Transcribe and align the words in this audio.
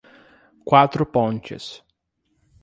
Quatro 0.69 1.05
Pontes 1.05 1.85